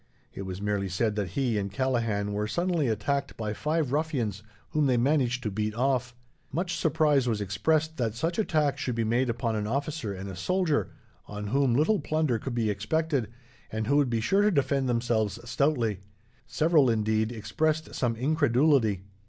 [0.33, 4.87] It was merely said that he and Callaghan were suddenly attacked, by five ruffians, whom
[4.87, 6.15] they managed to beat off.
[6.51, 10.35] Much surprise was expressed that such attack should be made upon an officer and a
[10.35, 10.89] soldier,
[11.27, 13.29] on whom little plunder could be expected,
[13.71, 15.99] and who would be sure to defend themselves stoutly.
[16.47, 19.03] Several, indeed, expressed some incredulity.